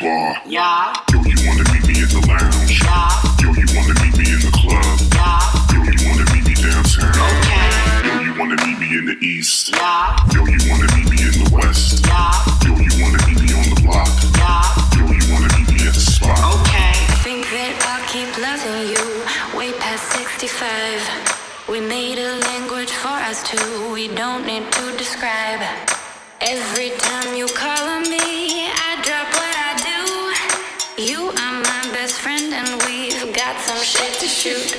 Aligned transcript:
bar. 0.00 0.36
Yeah. 0.46 0.92
Yo, 1.12 1.20
you 1.22 1.36
wanna 1.46 1.64
meet 1.72 1.86
me 1.86 1.94
in 2.02 2.08
the 2.08 2.20
lounge? 2.26 2.82
Yeah. 2.82 3.10
Yo, 3.42 3.52
you 3.52 3.66
wanna 3.76 3.94
meet 4.02 4.16
me 4.18 4.26
in 4.32 4.40
the 4.40 4.50
club? 4.52 4.84
Yeah. 5.14 5.40
Yo, 5.72 5.78
you 5.84 6.08
wanna 6.08 6.26
meet 6.32 6.44
me 6.46 6.54
downtown? 6.54 7.14
Okay. 7.14 8.08
Yo, 8.08 8.20
you 8.20 8.32
wanna 8.38 8.56
meet 8.66 8.78
me 8.78 8.88
in 8.98 9.04
the 9.06 9.16
east? 9.24 9.70
Yeah. 9.70 10.16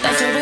That's 0.05 0.34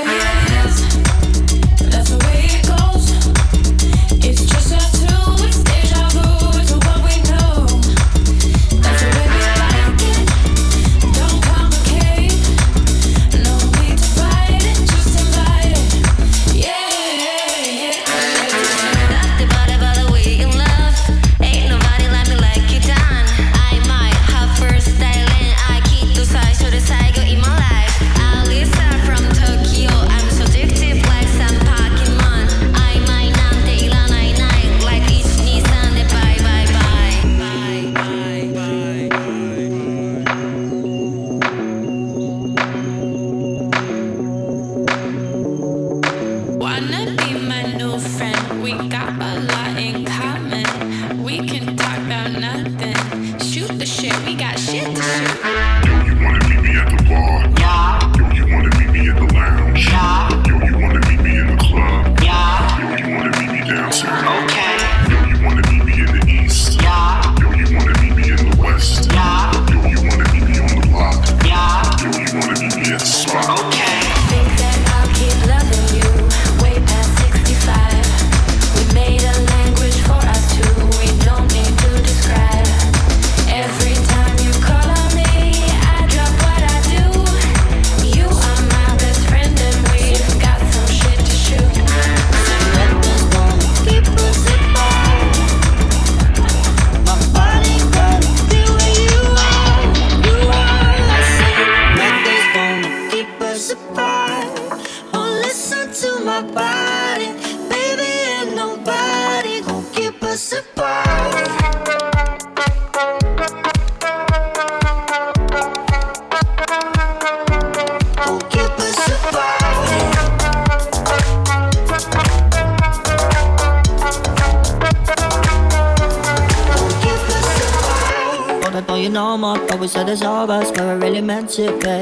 your. 131.60 131.93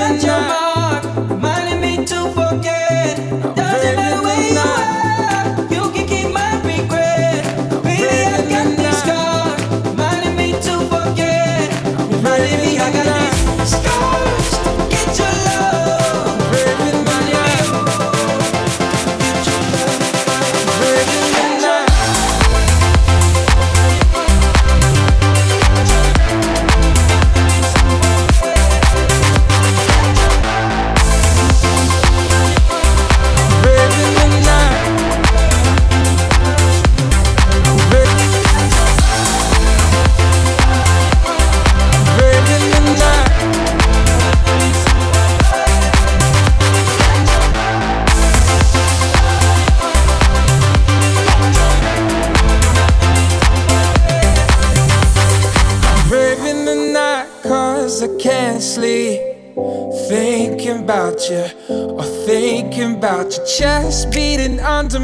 and 0.00 0.22
your 0.22 0.32
heart 0.32 1.27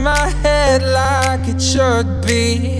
my 0.04 0.28
head 0.44 0.82
like 0.82 1.48
it 1.48 1.60
should 1.60 2.06
be. 2.26 2.78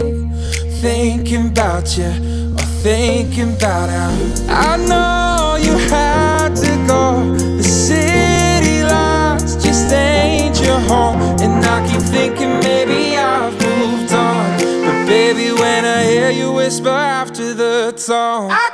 Thinking 0.82 1.48
about 1.48 1.96
you, 1.96 2.12
or 2.58 2.68
thinking 2.84 3.54
about 3.56 3.88
how 3.88 4.12
I 4.50 4.76
know 4.76 5.56
you 5.56 5.74
had 5.88 6.54
to 6.56 6.72
go. 6.86 7.34
The 7.56 7.62
city 7.62 8.82
lights 8.82 9.56
just 9.64 9.90
ain't 9.90 10.60
your 10.60 10.78
home. 10.80 11.16
And 11.40 11.64
I 11.64 11.80
keep 11.88 12.02
thinking 12.02 12.60
maybe 12.60 13.16
I've 13.16 13.54
moved 13.54 14.12
on. 14.12 14.58
But 14.84 15.06
baby, 15.06 15.52
when 15.52 15.86
I 15.86 16.04
hear 16.04 16.28
you 16.30 16.52
whisper 16.52 16.90
after 16.90 17.54
the 17.54 17.94
tone, 18.06 18.50
I 18.50 18.68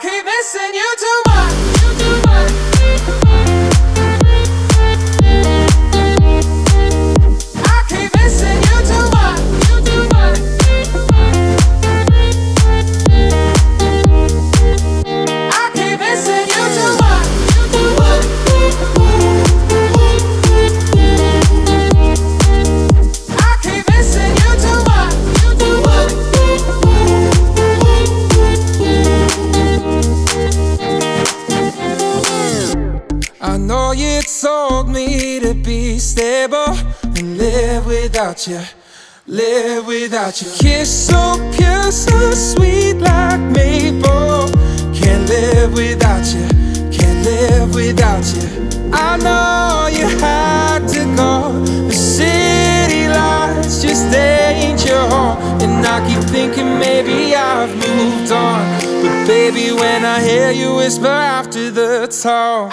without 38.49 38.69
you, 39.27 39.35
live 39.35 39.87
without 39.87 40.41
you. 40.41 40.49
Kiss 40.59 41.09
so 41.09 41.35
pure, 41.55 41.91
so 41.91 42.33
sweet 42.33 42.95
like 42.95 43.41
maple. 43.41 44.49
Can't 44.95 45.29
live 45.29 45.75
without 45.75 46.25
you, 46.33 46.47
can't 46.91 47.25
live 47.25 47.75
without 47.75 48.25
you. 48.35 48.93
I 48.93 49.17
know 49.19 49.89
you 49.91 50.07
had 50.19 50.87
to 50.89 51.05
go. 51.17 51.53
The 51.87 51.93
city 51.93 53.09
lights 53.09 53.83
just 53.83 54.15
ain't 54.15 54.85
your 54.87 55.09
home, 55.09 55.39
and 55.61 55.87
I 55.87 56.07
keep 56.09 56.23
thinking 56.31 56.79
maybe 56.79 57.35
I've 57.35 57.75
moved 57.75 58.33
on. 58.33 58.81
But 59.03 59.27
baby, 59.27 59.73
when 59.73 60.05
I 60.05 60.23
hear 60.23 60.51
you 60.51 60.77
whisper 60.77 61.07
after 61.07 61.71
the 61.71 62.07
tone. 62.07 62.71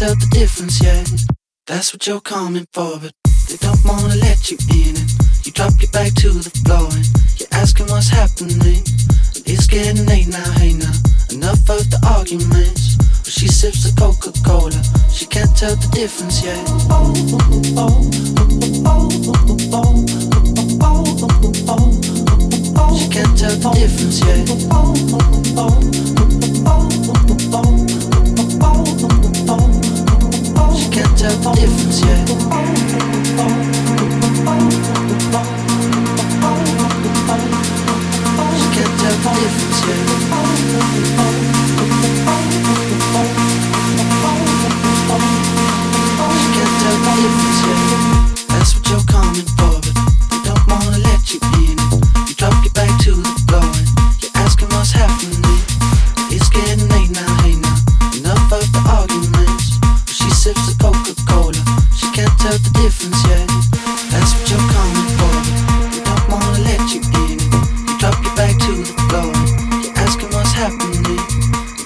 tell 0.00 0.16
the 0.16 0.26
difference 0.32 0.80
yet. 0.82 1.06
That's 1.66 1.92
what 1.92 2.06
you're 2.06 2.22
coming 2.22 2.66
for, 2.72 2.98
but 2.98 3.12
they 3.50 3.58
don't 3.60 3.84
wanna 3.84 4.16
let 4.16 4.50
you 4.50 4.56
in. 4.72 4.96
And 4.96 5.10
you 5.44 5.52
drop 5.52 5.72
your 5.78 5.90
bag 5.92 6.14
to 6.24 6.30
the 6.30 6.48
floor 6.64 6.88
and 6.88 7.04
you're 7.36 7.52
asking 7.52 7.88
what's 7.88 8.08
happening. 8.08 8.80
And 8.80 9.44
it's 9.44 9.66
getting 9.66 10.06
late 10.06 10.28
now, 10.28 10.50
hey 10.56 10.72
now. 10.72 10.96
Enough 11.36 11.68
of 11.68 11.84
the 11.92 12.00
arguments. 12.16 12.96
Well, 12.96 13.28
she 13.28 13.46
sips 13.46 13.84
the 13.84 13.92
Coca 14.00 14.32
Cola, 14.40 14.80
she 15.12 15.26
can't 15.26 15.54
tell 15.54 15.76
the 15.76 15.88
difference 15.92 16.42
yet. 16.42 16.64
Oh, 16.88 17.12
oh, 17.76 18.08
oh, 22.80 22.96
she 22.96 23.06
can't 23.12 23.36
tell 23.36 23.52
the 23.52 23.68
difference 23.76 24.20
yet. 24.24 24.48
Yeah. 31.20 32.30
tell 62.50 62.58
the 62.58 62.82
difference 62.82 63.22
yet. 63.30 63.46
That's 64.10 64.34
what 64.34 64.50
you're 64.50 64.68
coming 64.74 65.10
for. 65.18 65.34
They 65.94 66.02
don't 66.02 66.26
wanna 66.30 66.66
let 66.66 66.82
you 66.90 67.00
in. 67.22 67.38
You 67.38 67.94
drop 67.98 68.18
your 68.24 68.34
back 68.34 68.58
to 68.66 68.72
the 68.74 68.94
floor. 69.06 69.30
You're 69.82 69.96
asking 70.02 70.30
what's 70.34 70.52
happening. 70.52 71.20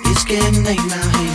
It's 0.09 0.25
getting 0.25 0.65
late 0.65 0.85
now, 0.89 1.05
hey. 1.17 1.31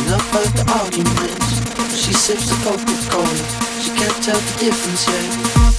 Enough 0.00 0.28
of 0.40 0.48
the 0.56 0.64
arguments. 0.80 1.52
She 2.00 2.12
sips 2.14 2.48
the 2.48 2.56
Coca-Cola. 2.64 3.44
She 3.82 3.90
can't 3.92 4.18
tell 4.24 4.40
the 4.40 4.54
difference 4.64 5.06
yet. 5.06 5.71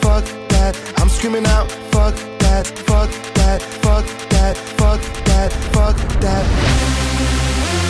fuck 0.00 0.24
that. 0.48 0.76
I'm 0.96 1.08
screaming 1.08 1.46
out, 1.46 1.70
fuck 1.92 2.14
that, 2.40 2.66
fuck 2.66 3.10
that, 3.34 3.62
fuck 3.62 4.04
that, 4.30 4.56
fuck 4.56 5.00
that, 5.24 5.52
fuck 5.72 5.96
that. 6.20 7.89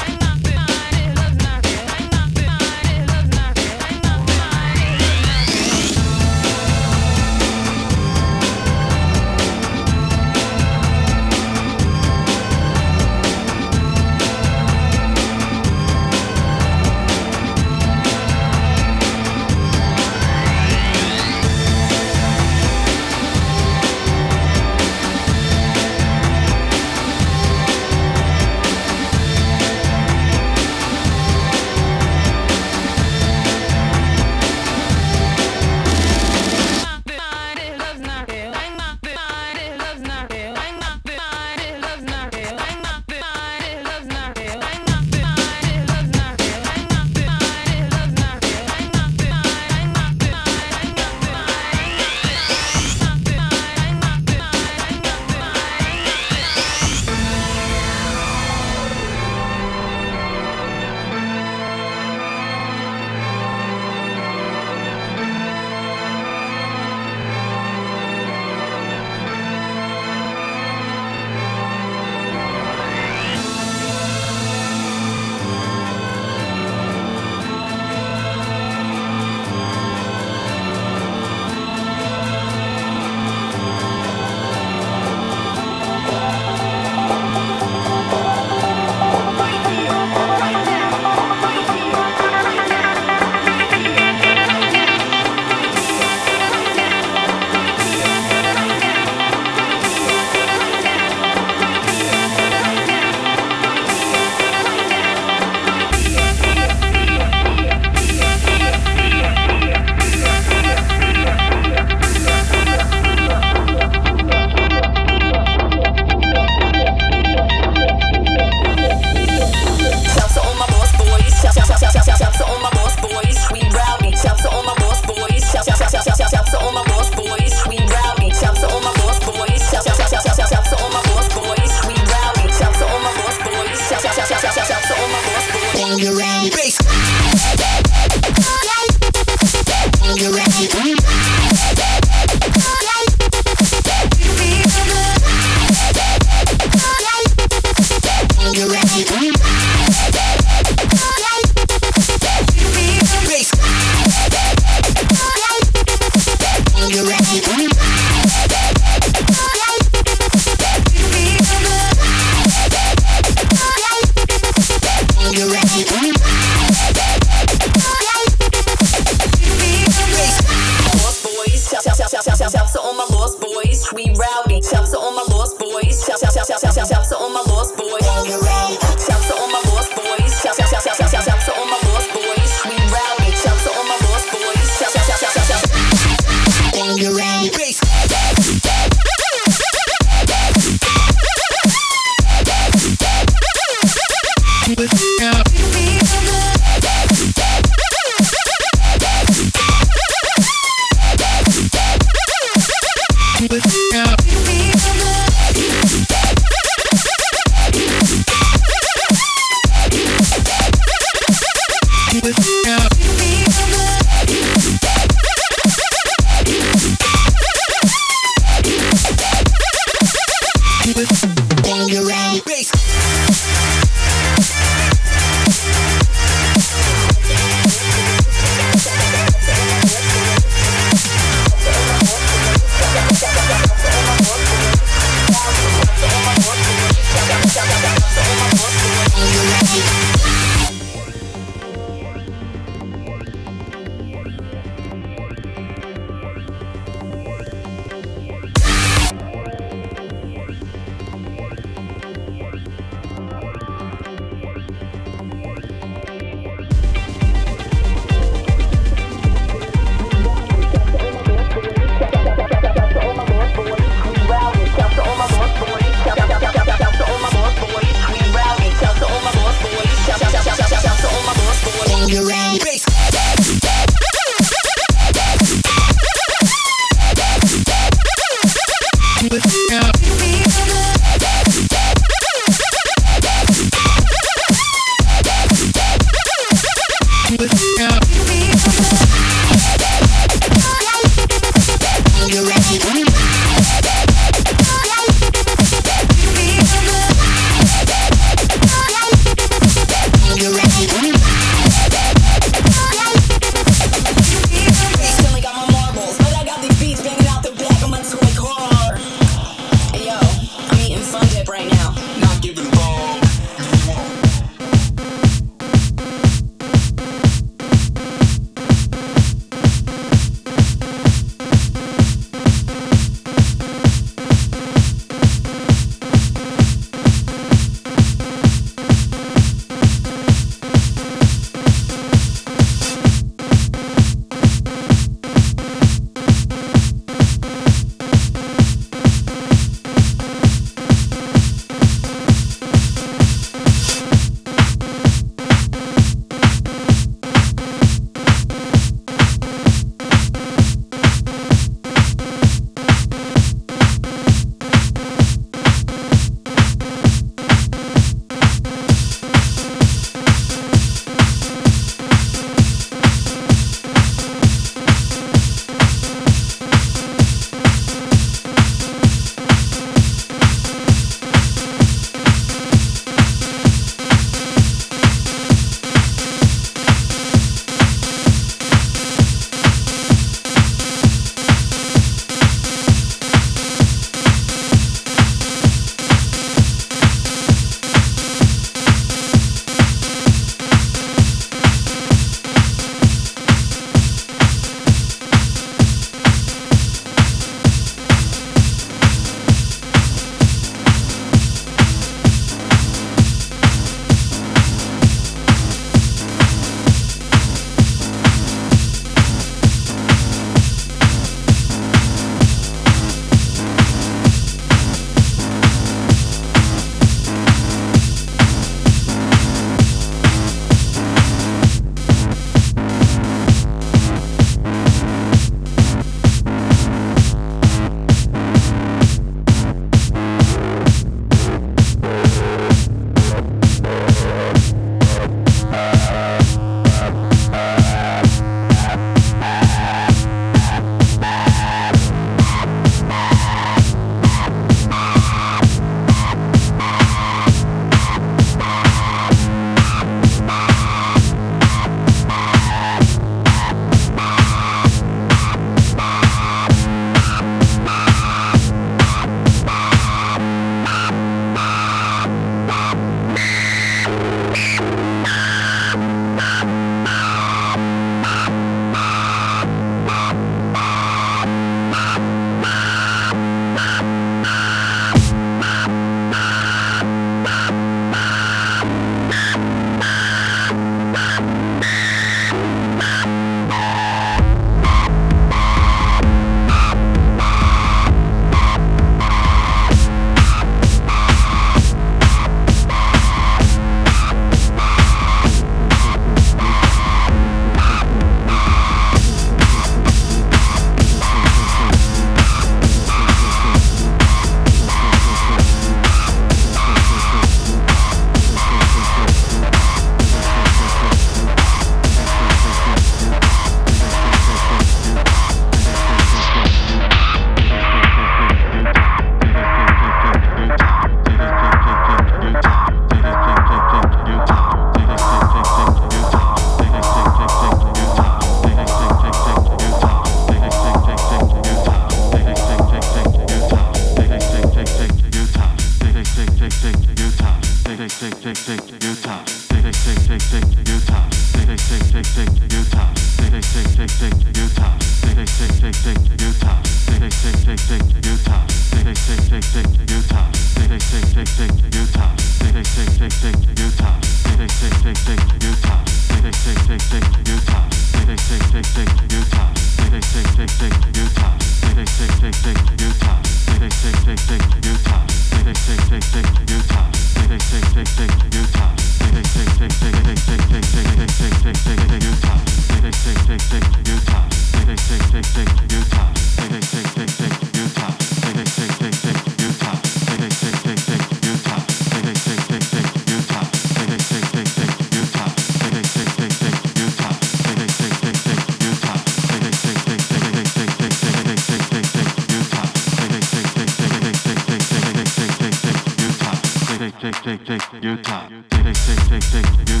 take, 597.48 597.64
take 597.64 598.02
your. 598.02 598.16
Take, 598.16 598.24
take, 598.24 598.94
take, 599.28 599.40
take 599.40 599.88
your. 599.88 600.00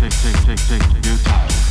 Take, 0.00 0.10
take, 0.22 0.46
take, 0.46 0.80
take 0.80 1.04
your. 1.04 1.69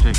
take 0.00 0.14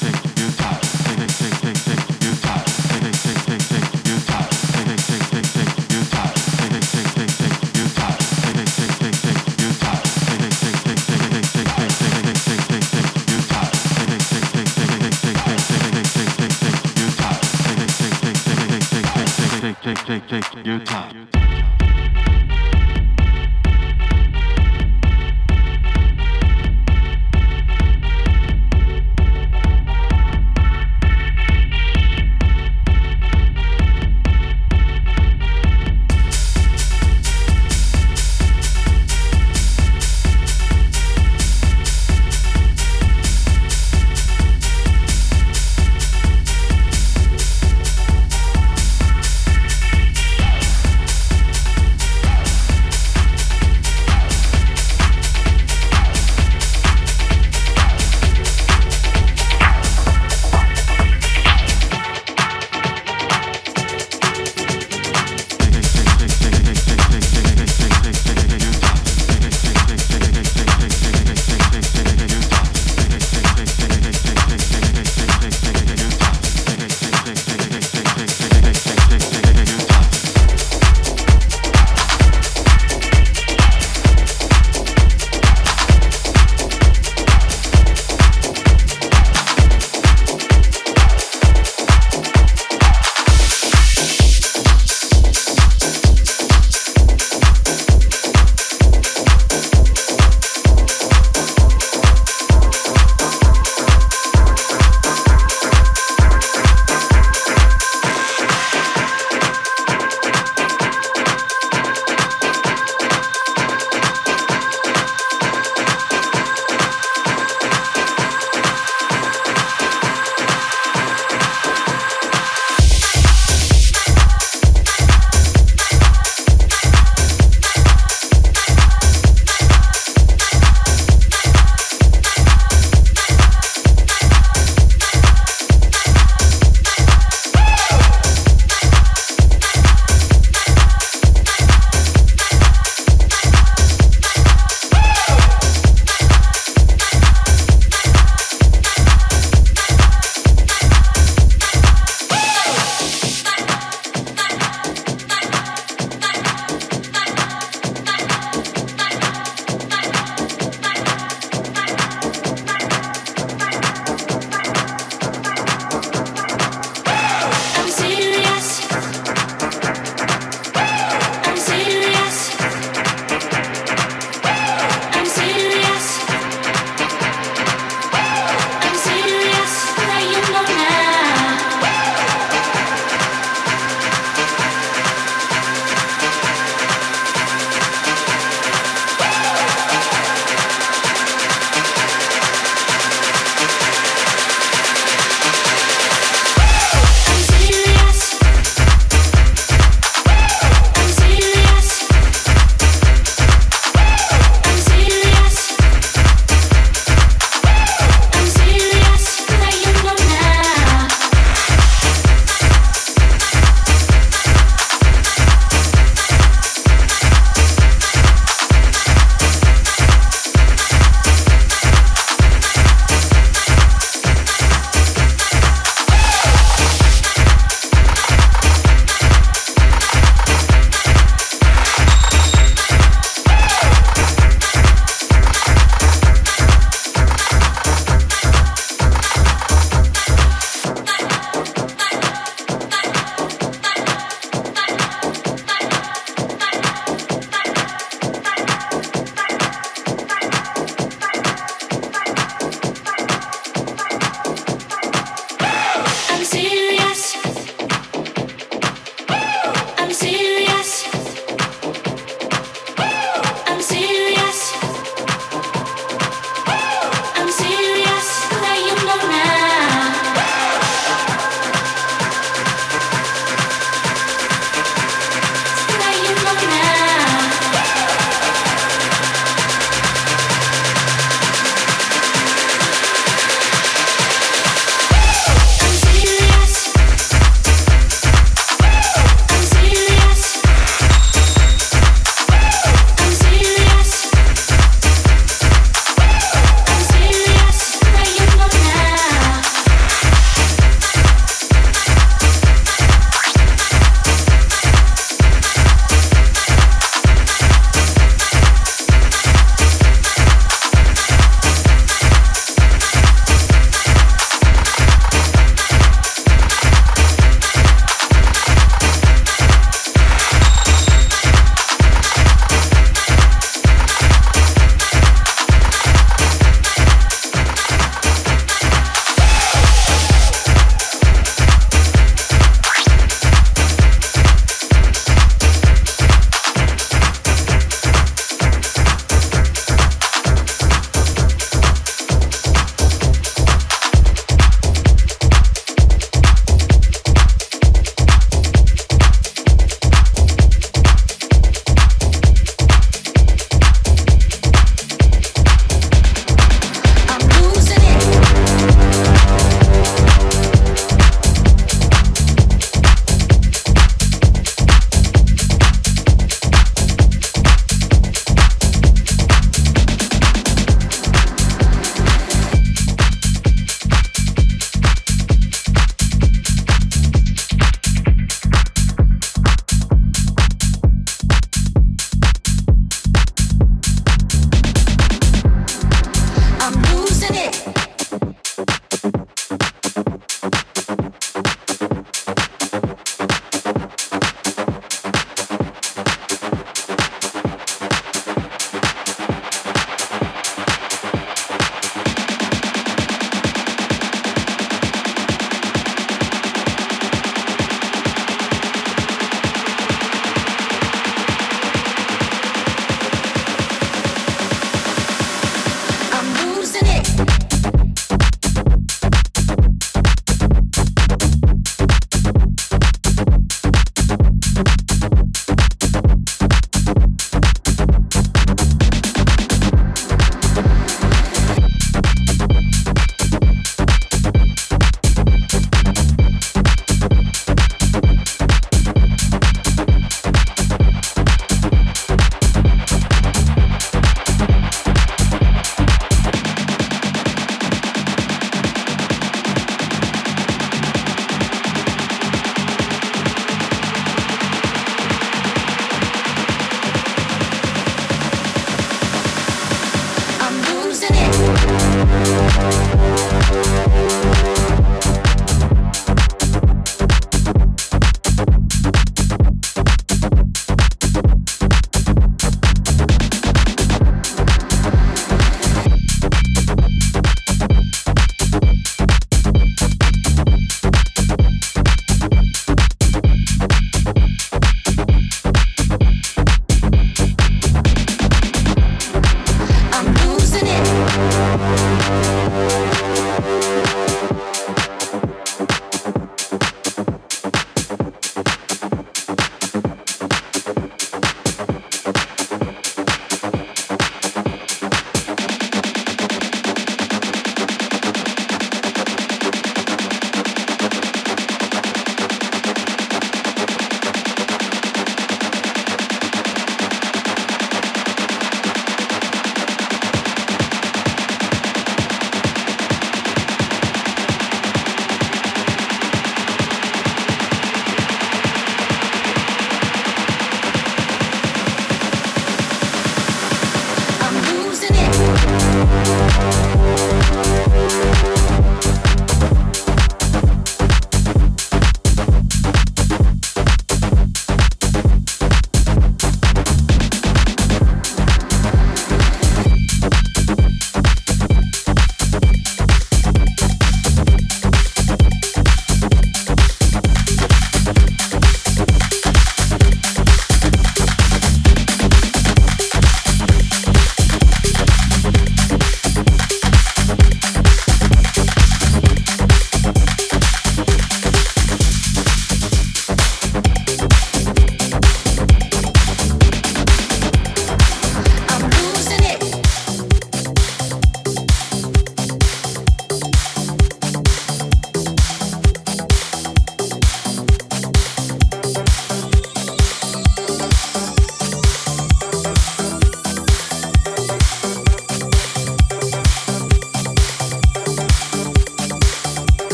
take 0.00 0.23
take, 20.20 20.66
your 20.66 20.78
time. 20.80 21.23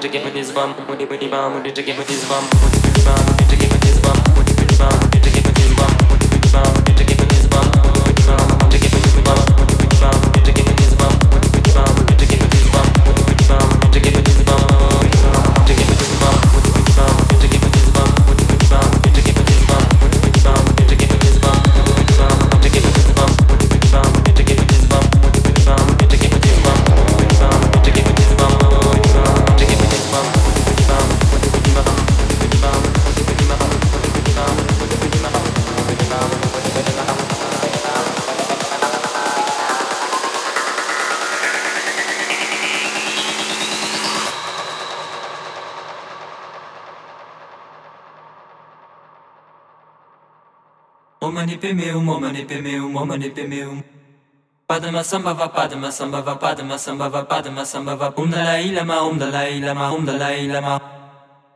to 0.00 0.08
get 0.08 0.24
with 0.24 0.34
this 0.34 0.52
bum, 0.52 0.74
with 0.88 1.00
it 1.00 1.08
with 1.08 1.20
the 1.20 1.28
bum, 1.28 1.54
with 1.54 1.66
it 1.66 1.74
to 1.74 1.82
get 1.82 1.96
with 1.96 2.08
this 2.08 2.28
it 2.74 2.82
with 2.84 3.04
bum. 3.04 3.35
Omani 51.26 51.56
pe 51.58 51.72
meu, 51.72 51.98
omani 52.08 52.44
pe 52.44 52.60
meu, 52.60 52.96
omani 52.96 53.30
pe 53.30 53.42
meu. 53.42 53.82
Padma 54.68 55.02
samba 55.02 55.32
va 55.32 55.48
padma 55.48 55.90
samba 55.90 56.20
va 56.20 56.36
padma 56.36 56.76
samba 56.76 57.08
va 57.08 57.24
padma 57.24 57.64
samba 57.64 57.96
va 57.96 58.14
um 58.16 58.30
dalai 58.30 58.70
lama 58.72 59.02
um 59.02 59.18
dalai 59.18 59.60
lama 59.60 59.90
um 59.90 60.04
dalai 60.04 60.46
lama. 60.46 60.80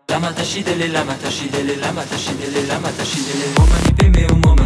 Lama 0.08 0.32
tashidele 0.32 0.88
lama 0.92 1.14
tashidele 1.22 1.76
lama 1.80 2.02
tashidele 2.02 2.66
lama 2.66 2.88
tashidele 2.98 3.46
omani 3.62 3.90
pe 3.96 4.08
meu, 4.08 4.34
omani 4.50 4.59